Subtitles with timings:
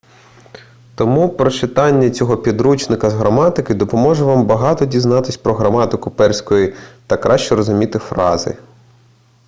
[0.95, 6.73] тому прочитання цього підручника з граматики допоможе вам багато дізнатися про граматику перської
[7.07, 8.57] та краще розуміти фрази